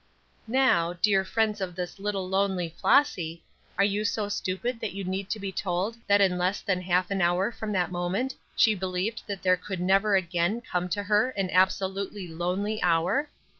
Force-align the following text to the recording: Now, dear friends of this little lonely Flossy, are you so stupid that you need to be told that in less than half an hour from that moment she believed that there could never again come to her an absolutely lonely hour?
Now, 0.47 0.93
dear 0.93 1.23
friends 1.23 1.61
of 1.61 1.75
this 1.75 1.99
little 1.99 2.27
lonely 2.27 2.69
Flossy, 2.79 3.43
are 3.77 3.83
you 3.83 4.03
so 4.03 4.29
stupid 4.29 4.79
that 4.79 4.93
you 4.93 5.03
need 5.03 5.29
to 5.29 5.39
be 5.39 5.51
told 5.51 5.95
that 6.07 6.19
in 6.19 6.39
less 6.39 6.59
than 6.61 6.81
half 6.81 7.11
an 7.11 7.21
hour 7.21 7.51
from 7.51 7.71
that 7.73 7.91
moment 7.91 8.33
she 8.55 8.73
believed 8.73 9.21
that 9.27 9.43
there 9.43 9.57
could 9.57 9.79
never 9.79 10.15
again 10.15 10.59
come 10.59 10.89
to 10.89 11.03
her 11.03 11.29
an 11.37 11.51
absolutely 11.51 12.27
lonely 12.27 12.81
hour? 12.81 13.29